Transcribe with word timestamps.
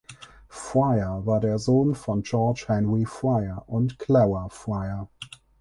Fryer 0.47 1.27
war 1.27 1.39
der 1.39 1.59
Sohn 1.59 1.93
von 1.93 2.23
George 2.23 2.63
Henry 2.67 3.05
Fryer 3.05 3.63
und 3.67 3.99
Clara 3.99 4.49
Fryer. 4.49 5.07